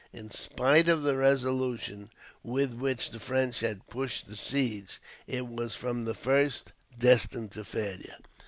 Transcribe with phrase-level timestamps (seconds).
[0.13, 2.09] In spite of the resolution
[2.43, 7.63] with which the French had pushed the siege, it was, from the first, destined to
[7.63, 8.17] failure.